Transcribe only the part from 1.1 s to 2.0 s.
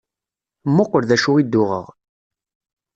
acu i d-uɣeɣ.